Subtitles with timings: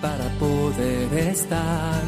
[0.00, 2.02] para poder estar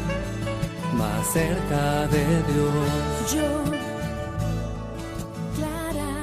[0.93, 3.33] más cerca de Dios.
[3.33, 3.63] Yo,
[5.55, 6.13] Clara.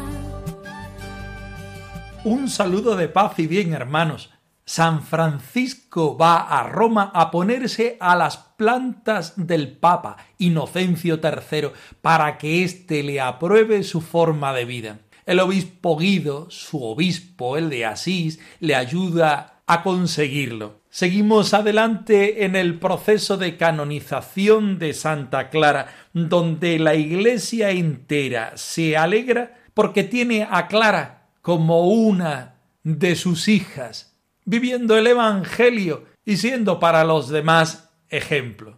[2.25, 4.31] Un saludo de paz y bien, hermanos.
[4.67, 11.71] San Francisco va a Roma a ponerse a las plantas del Papa Inocencio III
[12.01, 14.99] para que éste le apruebe su forma de vida.
[15.27, 20.81] El obispo Guido, su obispo, el de Asís, le ayuda a conseguirlo.
[20.91, 28.97] Seguimos adelante en el proceso de canonización de Santa Clara, donde la iglesia entera se
[28.97, 36.79] alegra porque tiene a Clara como una de sus hijas, viviendo el Evangelio y siendo
[36.79, 38.74] para los demás ejemplo.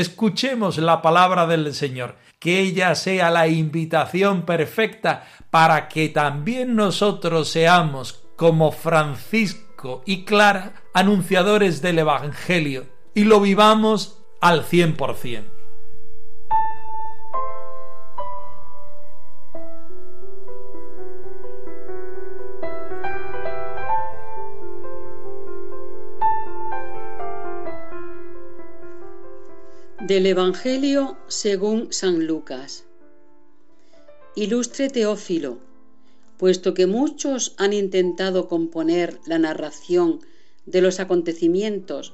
[0.00, 7.50] Escuchemos la palabra del Señor, que ella sea la invitación perfecta para que también nosotros
[7.50, 15.59] seamos como Francisco y Clara, anunciadores del Evangelio, y lo vivamos al cien por cien.
[30.10, 32.84] Del Evangelio según San Lucas.
[34.34, 35.60] Ilustre Teófilo,
[36.36, 40.18] puesto que muchos han intentado componer la narración
[40.66, 42.12] de los acontecimientos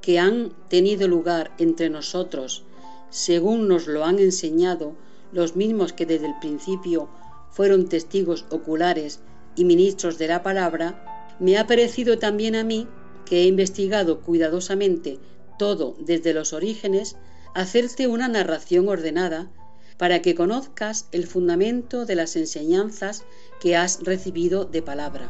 [0.00, 2.64] que han tenido lugar entre nosotros,
[3.10, 4.96] según nos lo han enseñado
[5.30, 7.10] los mismos que desde el principio
[7.50, 9.20] fueron testigos oculares
[9.54, 12.88] y ministros de la palabra, me ha parecido también a mí,
[13.26, 15.18] que he investigado cuidadosamente
[15.58, 17.16] todo desde los orígenes,
[17.54, 19.48] hacerte una narración ordenada
[19.96, 23.24] para que conozcas el fundamento de las enseñanzas
[23.60, 25.28] que has recibido de palabra.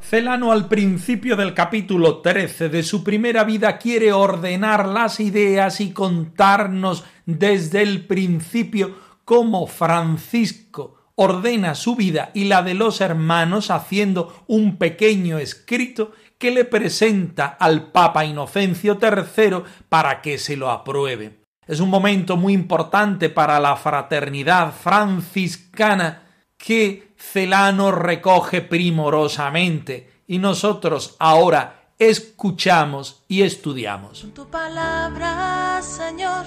[0.00, 5.92] Celano al principio del capítulo 13 de su primera vida quiere ordenar las ideas y
[5.92, 14.42] contarnos desde el principio cómo Francisco ordena su vida y la de los hermanos haciendo
[14.46, 21.44] un pequeño escrito que le presenta al Papa Inocencio III para que se lo apruebe.
[21.66, 26.22] Es un momento muy importante para la fraternidad franciscana
[26.56, 34.26] que Celano recoge primorosamente y nosotros ahora escuchamos y estudiamos.
[34.34, 36.46] Tu palabra, Señor,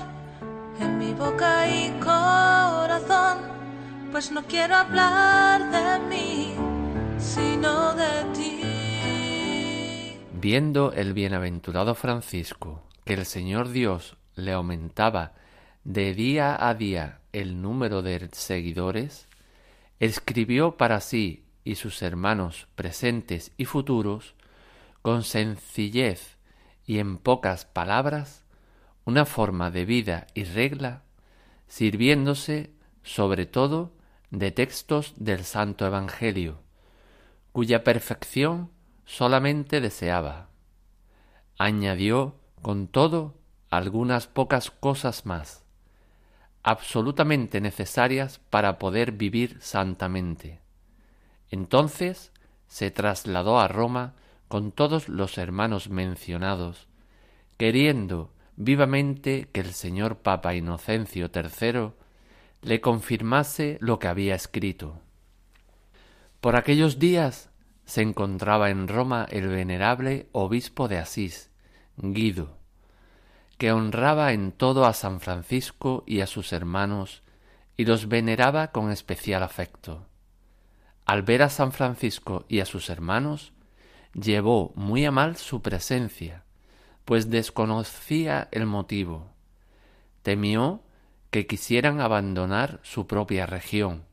[0.82, 3.38] en mi boca y corazón,
[4.12, 6.56] pues no quiero hablar de mí,
[7.20, 8.62] sino de ti.
[10.34, 15.34] Viendo el bienaventurado Francisco que el Señor Dios le aumentaba
[15.84, 19.28] de día a día el número de seguidores,
[20.00, 24.34] escribió para sí y sus hermanos presentes y futuros,
[25.02, 26.38] con sencillez
[26.86, 28.41] y en pocas palabras,
[29.06, 31.04] una forma de vida y regla,
[31.68, 32.72] sirviéndose
[33.04, 33.94] sobre todo
[34.30, 36.60] de textos del Santo Evangelio,
[37.52, 38.72] cuya perfección
[39.06, 40.50] solamente deseaba.
[41.58, 43.38] Añadió, con todo,
[43.70, 45.64] algunas pocas cosas más,
[46.64, 50.60] absolutamente necesarias para poder vivir santamente.
[51.50, 52.32] Entonces
[52.68, 54.14] se trasladó a Roma
[54.48, 56.88] con todos los hermanos mencionados,
[57.58, 58.32] queriendo
[58.64, 61.92] vivamente que el señor Papa Inocencio III
[62.62, 65.02] le confirmase lo que había escrito.
[66.42, 67.50] Por aquellos días
[67.86, 71.50] se encontraba en Roma el venerable obispo de Asís,
[71.98, 72.58] Guido,
[73.58, 77.24] que honraba en todo a San Francisco y a sus hermanos
[77.78, 80.06] y los veneraba con especial afecto.
[81.06, 83.54] Al ver a San Francisco y a sus hermanos,
[84.14, 86.44] llevó muy a mal su presencia,
[87.06, 89.30] pues desconocía el motivo.
[90.22, 90.84] Temió
[91.30, 94.06] que quisieran abandonar su propia región,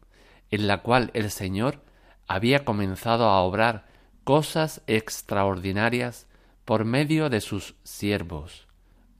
[0.51, 1.83] en la cual el Señor
[2.27, 3.87] había comenzado a obrar
[4.25, 6.27] cosas extraordinarias
[6.65, 8.67] por medio de sus siervos.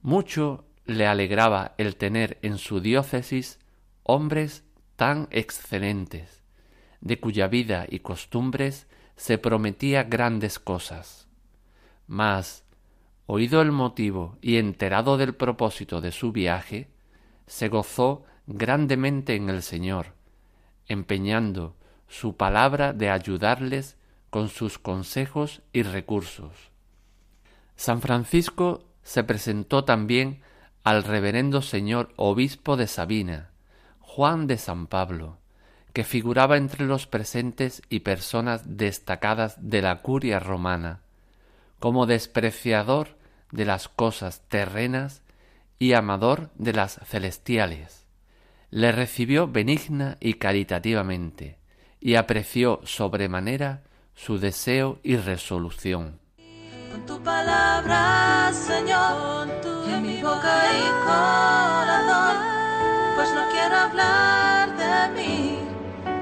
[0.01, 3.59] Mucho le alegraba el tener en su diócesis
[4.03, 4.63] hombres
[4.95, 6.43] tan excelentes,
[7.01, 11.27] de cuya vida y costumbres se prometía grandes cosas.
[12.07, 12.63] Mas,
[13.31, 16.89] oído el motivo y enterado del propósito de su viaje,
[17.45, 20.15] se gozó grandemente en el Señor,
[20.87, 21.75] empeñando
[22.07, 23.97] su palabra de ayudarles
[24.31, 26.71] con sus consejos y recursos.
[27.75, 30.41] San Francisco se presentó también
[30.83, 33.51] al reverendo señor obispo de Sabina,
[33.99, 35.37] Juan de San Pablo,
[35.93, 41.01] que figuraba entre los presentes y personas destacadas de la curia romana,
[41.77, 43.18] como despreciador
[43.51, 45.23] de las cosas terrenas
[45.79, 48.05] y amador de las celestiales.
[48.69, 51.57] Le recibió benigna y caritativamente,
[51.99, 56.19] y apreció sobremanera su deseo y resolución.
[56.91, 59.47] Con tu palabra, Señor,
[59.87, 62.37] en mi boca y corazón,
[63.15, 65.59] pues no quiero hablar de mí,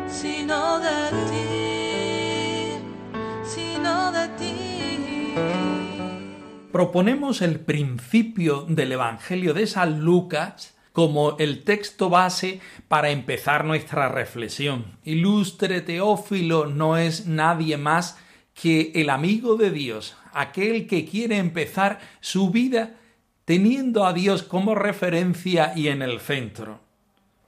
[0.08, 1.87] sino de ti,
[6.78, 14.10] Proponemos el principio del Evangelio de San Lucas como el texto base para empezar nuestra
[14.10, 14.86] reflexión.
[15.04, 18.20] Ilustre Teófilo no es nadie más
[18.54, 22.94] que el amigo de Dios, aquel que quiere empezar su vida
[23.44, 26.80] teniendo a Dios como referencia y en el centro.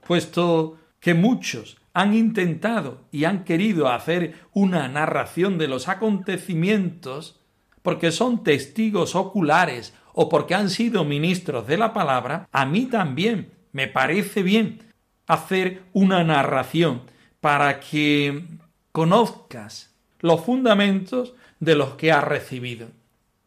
[0.04, 7.39] Puesto que muchos han intentado y han querido hacer una narración de los acontecimientos
[7.82, 13.52] porque son testigos oculares o porque han sido ministros de la palabra, a mí también
[13.72, 14.82] me parece bien
[15.26, 17.02] hacer una narración
[17.40, 18.44] para que
[18.92, 22.88] conozcas los fundamentos de los que has recibido.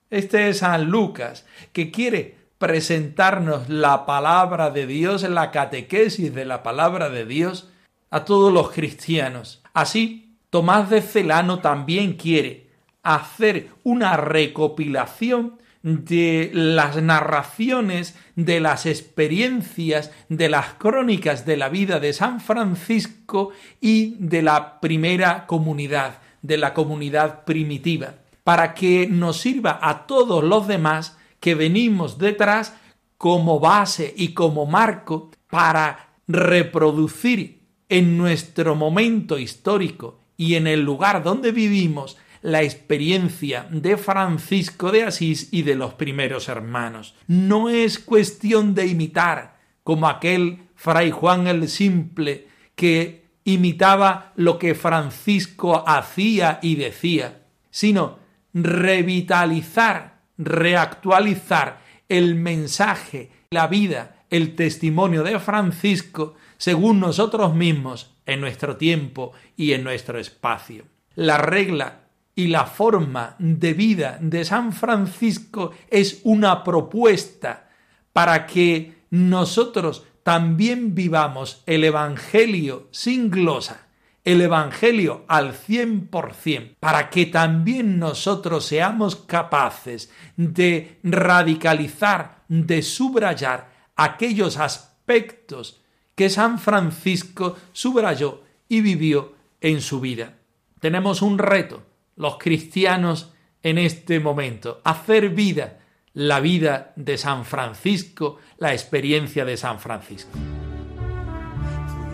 [0.09, 6.63] Este es San Lucas, que quiere presentarnos la palabra de Dios, la catequesis de la
[6.63, 7.69] palabra de Dios
[8.09, 9.61] a todos los cristianos.
[9.73, 12.69] Así, Tomás de Celano también quiere
[13.03, 21.99] hacer una recopilación de las narraciones, de las experiencias, de las crónicas de la vida
[21.99, 23.51] de San Francisco
[23.81, 28.15] y de la primera comunidad, de la comunidad primitiva,
[28.45, 32.73] para que nos sirva a todos los demás que venimos detrás
[33.17, 41.23] como base y como marco para reproducir en nuestro momento histórico y en el lugar
[41.23, 47.15] donde vivimos la experiencia de Francisco de Asís y de los primeros hermanos.
[47.25, 54.75] No es cuestión de imitar como aquel fray Juan el Simple que imitaba lo que
[54.75, 58.19] Francisco hacía y decía, sino
[58.53, 68.75] revitalizar, reactualizar el mensaje, la vida, el testimonio de Francisco según nosotros mismos en nuestro
[68.75, 70.83] tiempo y en nuestro espacio.
[71.15, 72.02] La regla
[72.35, 77.69] y la forma de vida de San Francisco es una propuesta
[78.11, 83.87] para que nosotros también vivamos el Evangelio sin glosa,
[84.23, 92.81] el Evangelio al cien por cien, para que también nosotros seamos capaces de radicalizar, de
[92.81, 95.81] subrayar aquellos aspectos
[96.15, 100.35] que San Francisco subrayó y vivió en su vida.
[100.79, 101.83] Tenemos un reto,
[102.15, 105.79] los cristianos en este momento, hacer vida
[106.13, 110.31] la vida de San Francisco, la experiencia de San Francisco.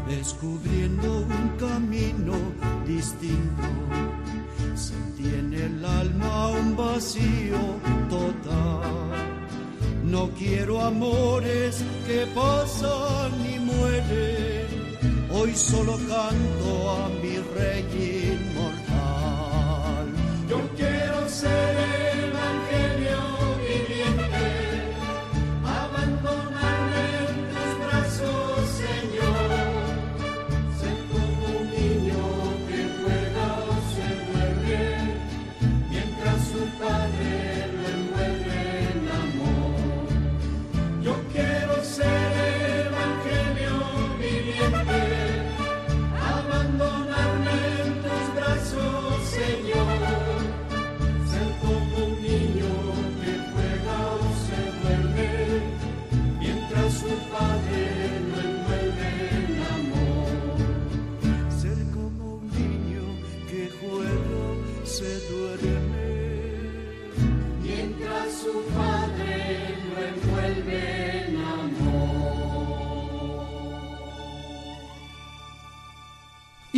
[0.05, 2.33] Fui descubriendo un camino
[2.85, 3.63] distinto,
[4.73, 7.59] sentí en el alma un vacío
[8.09, 9.09] total.
[10.03, 18.48] No quiero amores que pasan y mueren, hoy solo canto a mi rey
[21.41, 21.78] quiero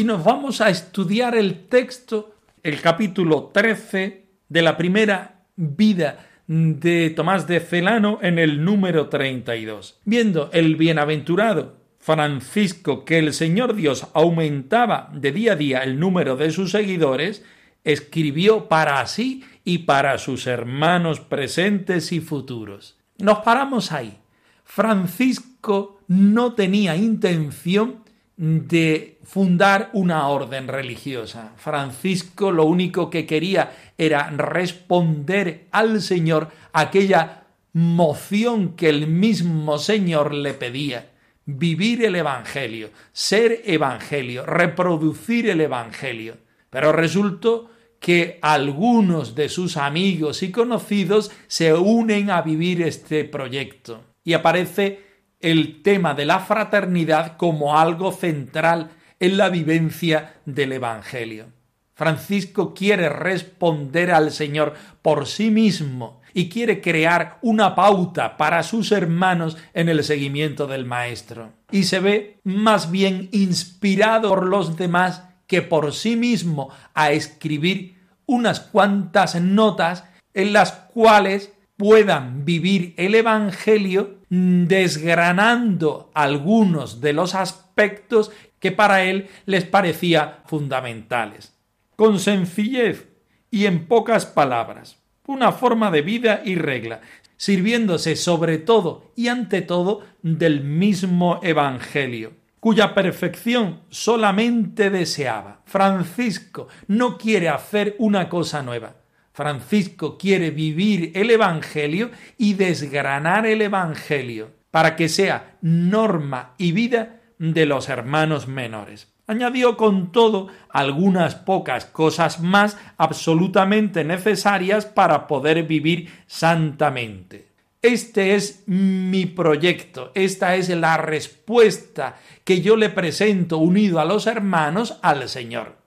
[0.01, 7.12] y nos vamos a estudiar el texto, el capítulo 13 de la primera vida de
[7.12, 10.00] Tomás de Celano en el número 32.
[10.03, 16.36] Viendo el bienaventurado Francisco que el Señor Dios aumentaba de día a día el número
[16.36, 17.46] de sus seguidores,
[17.84, 22.98] escribió para sí y para sus hermanos presentes y futuros.
[23.20, 24.17] Nos paramos ahí.
[24.63, 28.01] Francisco no tenía intención
[28.41, 31.51] de fundar una orden religiosa.
[31.57, 37.43] Francisco lo único que quería era responder al Señor aquella
[37.74, 41.12] moción que el mismo Señor le pedía.
[41.45, 46.38] Vivir el Evangelio, ser Evangelio, reproducir el Evangelio.
[46.71, 47.69] Pero resultó
[48.00, 54.01] que algunos de sus amigos y conocidos se unen a vivir este proyecto.
[54.24, 55.11] Y aparece
[55.41, 61.48] el tema de la fraternidad como algo central en la vivencia del Evangelio.
[61.93, 68.91] Francisco quiere responder al Señor por sí mismo y quiere crear una pauta para sus
[68.91, 71.51] hermanos en el seguimiento del Maestro.
[71.69, 77.98] Y se ve más bien inspirado por los demás que por sí mismo a escribir
[78.25, 88.31] unas cuantas notas en las cuales puedan vivir el Evangelio desgranando algunos de los aspectos
[88.59, 91.57] que para él les parecía fundamentales.
[91.95, 93.07] Con sencillez
[93.50, 97.01] y en pocas palabras, una forma de vida y regla,
[97.35, 105.61] sirviéndose sobre todo y ante todo del mismo Evangelio cuya perfección solamente deseaba.
[105.65, 109.00] Francisco no quiere hacer una cosa nueva,
[109.41, 117.21] Francisco quiere vivir el Evangelio y desgranar el Evangelio para que sea norma y vida
[117.39, 119.07] de los hermanos menores.
[119.25, 127.48] Añadió con todo algunas pocas cosas más absolutamente necesarias para poder vivir santamente.
[127.81, 134.27] Este es mi proyecto, esta es la respuesta que yo le presento unido a los
[134.27, 135.80] hermanos al Señor.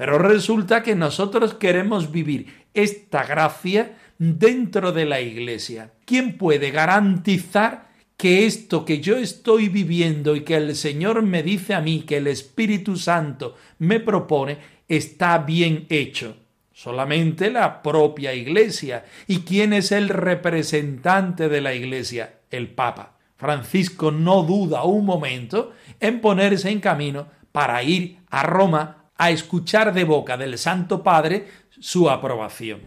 [0.00, 5.92] Pero resulta que nosotros queremos vivir esta gracia dentro de la Iglesia.
[6.06, 11.74] ¿Quién puede garantizar que esto que yo estoy viviendo y que el Señor me dice
[11.74, 14.56] a mí, que el Espíritu Santo me propone,
[14.88, 16.34] está bien hecho?
[16.72, 19.04] Solamente la propia Iglesia.
[19.26, 22.36] ¿Y quién es el representante de la Iglesia?
[22.50, 23.18] El Papa.
[23.36, 29.92] Francisco no duda un momento en ponerse en camino para ir a Roma a escuchar
[29.92, 31.46] de boca del Santo Padre
[31.78, 32.80] su aprobación.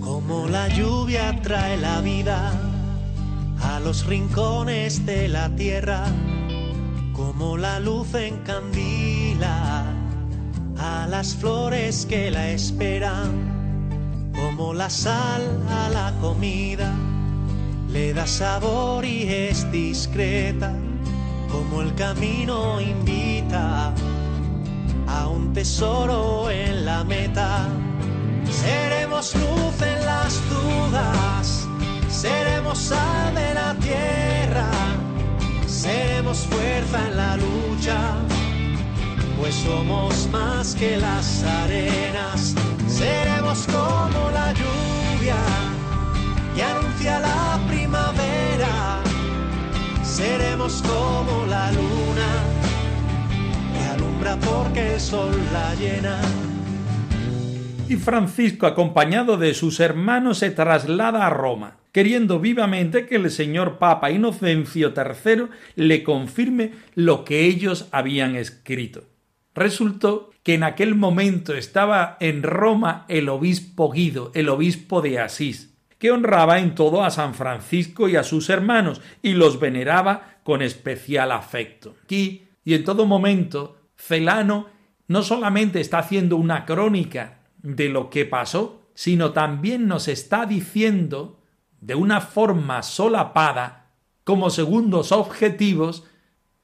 [0.00, 2.50] Como la lluvia trae la vida
[3.60, 6.06] a los rincones de la tierra,
[7.12, 9.84] como la luz encandila
[10.78, 16.94] a las flores que la esperan, como la sal a la comida,
[17.90, 20.74] le da sabor y es discreta,
[21.50, 23.92] como el camino invita
[25.06, 27.68] a un tesoro en la meta.
[28.50, 31.66] Seremos luz en las dudas,
[32.08, 34.68] seremos sal de la tierra,
[35.66, 37.98] seremos fuerza en la lucha,
[39.38, 42.54] pues somos más que las arenas,
[42.88, 45.36] seremos como la lluvia
[46.56, 49.00] y anuncia la primavera,
[50.02, 52.43] seremos como la luna
[54.32, 56.20] porque el sol la llena.
[57.88, 63.78] Y Francisco, acompañado de sus hermanos, se traslada a Roma, queriendo vivamente que el señor
[63.78, 69.04] Papa Inocencio III le confirme lo que ellos habían escrito.
[69.54, 75.74] Resultó que en aquel momento estaba en Roma el obispo Guido, el obispo de Asís,
[75.98, 80.62] que honraba en todo a San Francisco y a sus hermanos y los veneraba con
[80.62, 81.94] especial afecto.
[82.04, 83.76] Aquí y en todo momento
[84.06, 84.66] Celano
[85.08, 91.40] no solamente está haciendo una crónica de lo que pasó, sino también nos está diciendo
[91.80, 93.92] de una forma solapada,
[94.24, 96.04] como segundos objetivos,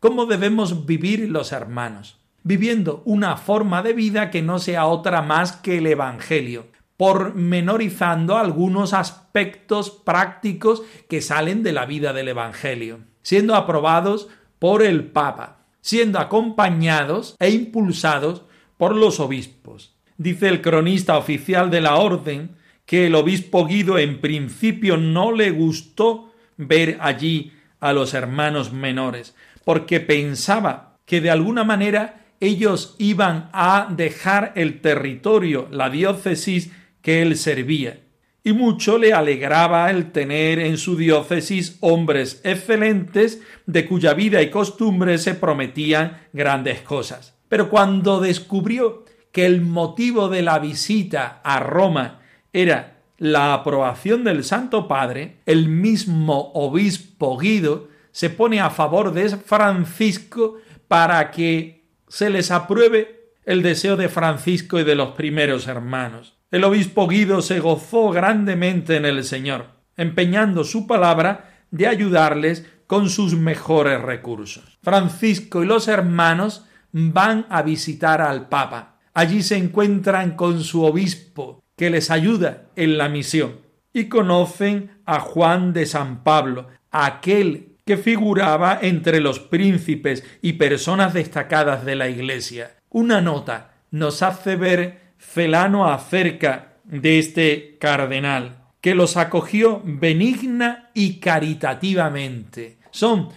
[0.00, 5.52] cómo debemos vivir los hermanos, viviendo una forma de vida que no sea otra más
[5.52, 13.54] que el Evangelio, pormenorizando algunos aspectos prácticos que salen de la vida del Evangelio, siendo
[13.54, 14.28] aprobados
[14.58, 18.42] por el Papa siendo acompañados e impulsados
[18.76, 19.94] por los obispos.
[20.16, 25.50] Dice el cronista oficial de la orden que el obispo Guido en principio no le
[25.50, 29.34] gustó ver allí a los hermanos menores,
[29.64, 36.70] porque pensaba que de alguna manera ellos iban a dejar el territorio, la diócesis
[37.02, 38.00] que él servía.
[38.42, 44.50] Y mucho le alegraba el tener en su diócesis hombres excelentes de cuya vida y
[44.50, 47.36] costumbres se prometían grandes cosas.
[47.48, 52.20] Pero cuando descubrió que el motivo de la visita a Roma
[52.52, 59.28] era la aprobación del Santo Padre, el mismo obispo Guido se pone a favor de
[59.36, 66.39] Francisco para que se les apruebe el deseo de Francisco y de los primeros hermanos.
[66.50, 69.66] El obispo Guido se gozó grandemente en el Señor,
[69.96, 74.78] empeñando su palabra de ayudarles con sus mejores recursos.
[74.82, 78.98] Francisco y los hermanos van a visitar al Papa.
[79.14, 83.60] Allí se encuentran con su obispo, que les ayuda en la misión,
[83.92, 91.14] y conocen a Juan de San Pablo, aquel que figuraba entre los príncipes y personas
[91.14, 92.76] destacadas de la Iglesia.
[92.88, 101.20] Una nota nos hace ver Celano acerca de este cardenal, que los acogió benigna y
[101.20, 102.78] caritativamente.
[102.90, 103.28] Son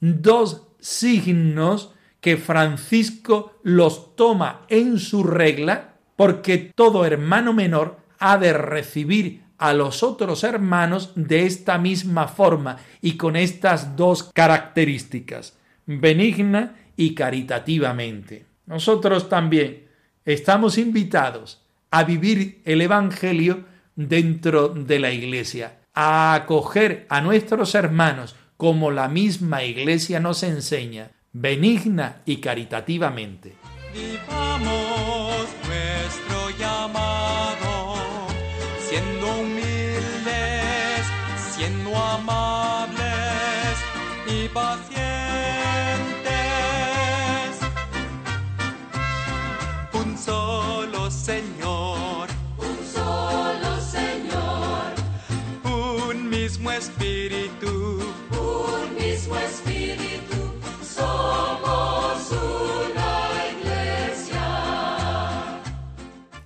[0.00, 8.52] dos signos que Francisco los toma en su regla porque todo hermano menor ha de
[8.52, 16.76] recibir a los otros hermanos de esta misma forma y con estas dos características, benigna
[16.96, 18.46] y caritativamente.
[18.66, 19.88] Nosotros también
[20.24, 23.64] estamos invitados a vivir el Evangelio
[23.96, 31.10] dentro de la Iglesia, a acoger a nuestros hermanos como la misma Iglesia nos enseña,
[31.32, 33.54] benigna y caritativamente.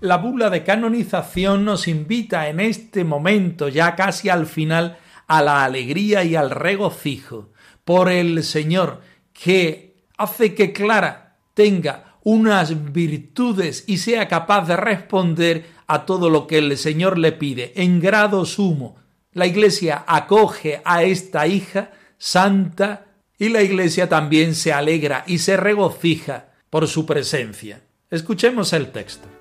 [0.07, 5.65] La bula de canonización nos invita en este momento, ya casi al final, a la
[5.65, 7.51] alegría y al regocijo
[7.85, 9.01] por el Señor
[9.33, 16.47] que hace que Clara tenga unas virtudes y sea capaz de responder a todo lo
[16.47, 18.95] que el Señor le pide en grado sumo.
[19.33, 23.07] La Iglesia acoge a esta hija santa
[23.41, 27.81] y la Iglesia también se alegra y se regocija por su presencia.
[28.09, 29.36] Escuchemos el texto.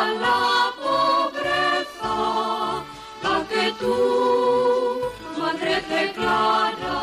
[0.00, 0.40] A la
[0.82, 2.14] pobreza,
[3.24, 5.00] la que tú,
[5.38, 7.00] madre declara,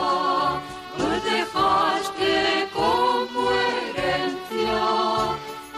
[0.97, 2.33] nos dejaste
[2.73, 4.79] como herencia,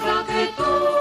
[0.05, 0.97] la que tú.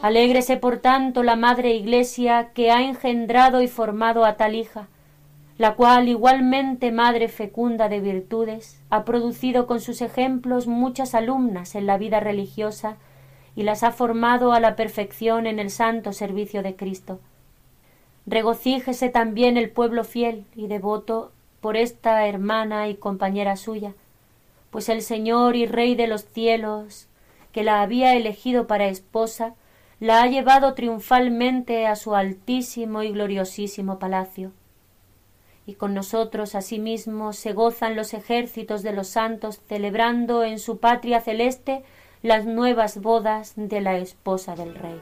[0.00, 4.88] Alégrese por tanto la Madre Iglesia que ha engendrado y formado a tal hija,
[5.58, 11.84] la cual igualmente Madre fecunda de virtudes, ha producido con sus ejemplos muchas alumnas en
[11.86, 12.96] la vida religiosa
[13.56, 17.18] y las ha formado a la perfección en el santo servicio de Cristo.
[18.24, 23.94] Regocíjese también el pueblo fiel y devoto por esta hermana y compañera suya,
[24.70, 27.08] pues el Señor y Rey de los cielos,
[27.50, 29.54] que la había elegido para esposa,
[29.98, 34.52] la ha llevado triunfalmente a su altísimo y gloriosísimo palacio.
[35.68, 41.20] Y con nosotros asimismo se gozan los ejércitos de los santos celebrando en su patria
[41.20, 41.82] celeste
[42.22, 44.98] las nuevas bodas de la esposa del Rey.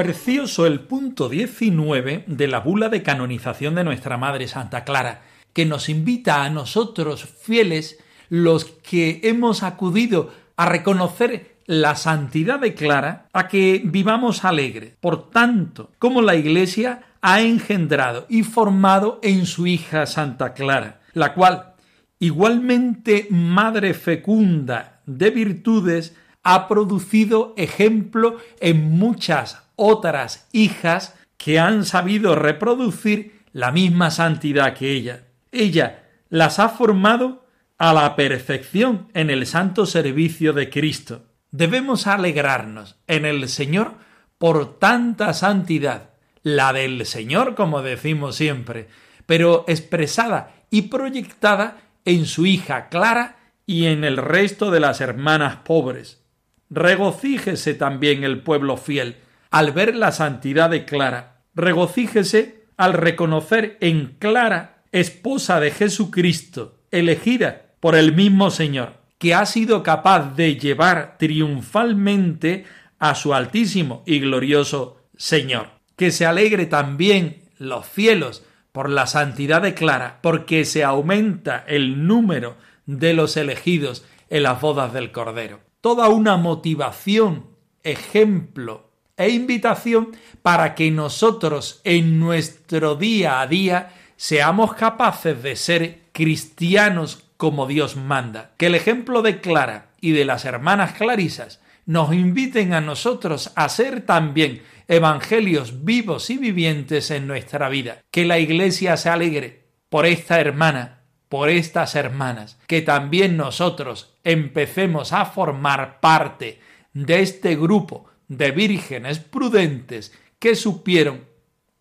[0.00, 5.20] Precioso el punto 19 de la bula de canonización de nuestra Madre Santa Clara,
[5.52, 7.98] que nos invita a nosotros fieles,
[8.30, 14.94] los que hemos acudido a reconocer la santidad de Clara, a que vivamos alegres.
[15.02, 21.34] Por tanto, como la Iglesia ha engendrado y formado en su hija Santa Clara, la
[21.34, 21.74] cual
[22.18, 32.34] igualmente madre fecunda de virtudes, ha producido ejemplo en muchas otras hijas que han sabido
[32.34, 35.24] reproducir la misma santidad que ella.
[35.52, 37.46] Ella las ha formado
[37.78, 41.22] a la perfección en el santo servicio de Cristo.
[41.50, 43.94] Debemos alegrarnos en el Señor
[44.36, 46.10] por tanta santidad,
[46.42, 48.88] la del Señor, como decimos siempre,
[49.24, 55.56] pero expresada y proyectada en su hija Clara y en el resto de las hermanas
[55.64, 56.22] pobres.
[56.68, 59.16] Regocíjese también el pueblo fiel
[59.50, 61.42] al ver la santidad de Clara.
[61.54, 69.44] Regocíjese al reconocer en Clara, esposa de Jesucristo, elegida por el mismo Señor, que ha
[69.46, 72.64] sido capaz de llevar triunfalmente
[72.98, 75.68] a su altísimo y glorioso Señor.
[75.96, 82.06] Que se alegre también los cielos por la santidad de Clara, porque se aumenta el
[82.06, 85.60] número de los elegidos en las bodas del Cordero.
[85.80, 87.46] Toda una motivación,
[87.82, 88.89] ejemplo
[89.20, 97.22] e invitación para que nosotros en nuestro día a día seamos capaces de ser cristianos
[97.36, 98.52] como Dios manda.
[98.56, 103.68] Que el ejemplo de Clara y de las hermanas Clarisas nos inviten a nosotros a
[103.68, 107.98] ser también evangelios vivos y vivientes en nuestra vida.
[108.10, 115.12] Que la Iglesia se alegre por esta hermana, por estas hermanas, que también nosotros empecemos
[115.12, 116.60] a formar parte
[116.92, 121.24] de este grupo de vírgenes prudentes que supieron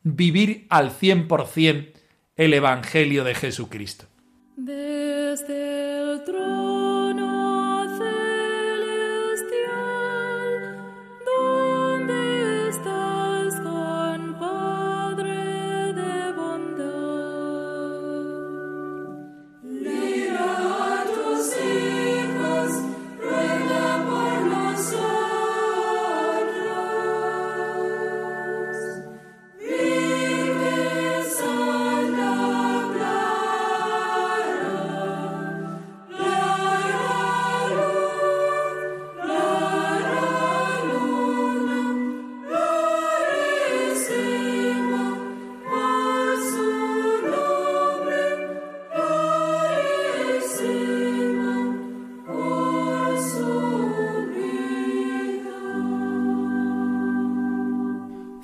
[0.04, 1.94] vivir al cien por cien
[2.36, 4.06] el Evangelio de Jesucristo.
[4.58, 6.69] Desde el trono